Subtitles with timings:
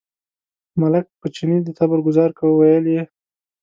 [0.81, 3.03] ملک په چیني د تبر ګوزار کاوه، ویل یې.